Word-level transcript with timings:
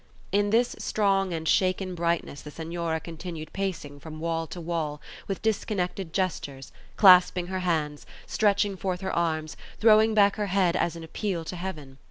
In 0.31 0.49
this 0.49 0.75
strong 0.79 1.31
and 1.31 1.47
shaken 1.47 1.93
brightness 1.93 2.41
the 2.41 2.49
Senora 2.49 2.99
continued 2.99 3.53
pacing 3.53 3.99
from 3.99 4.19
wall 4.19 4.47
to 4.47 4.59
wall 4.59 4.99
with 5.27 5.43
disconnected 5.43 6.11
gestures, 6.11 6.71
clasping 6.95 7.45
her 7.45 7.59
hands, 7.59 8.07
stretching 8.25 8.75
forth 8.77 9.01
her 9.01 9.13
arms, 9.15 9.55
throwing 9.79 10.15
back 10.15 10.37
her 10.37 10.47
head 10.47 10.75
as 10.75 10.95
in 10.95 11.03
appeal 11.03 11.45
to 11.45 11.55
heaven. 11.55 11.99